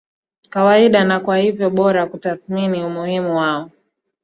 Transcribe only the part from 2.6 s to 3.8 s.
umuhimu wao